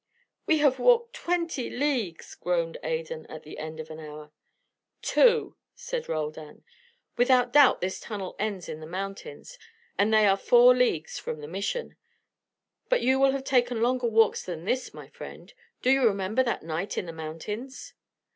[0.47, 4.31] "We have walked twenty leagues," groaned Adan, at the end of an hour.
[5.03, 6.63] "Two," said Roldan.
[7.17, 9.59] "Without doubt this tunnel ends at the mountains,
[9.99, 11.97] and they are four leagues from the Mission.
[12.89, 15.53] But you have taken longer walks than this, my friend.
[15.83, 17.93] Do you remember that night in the mountains?"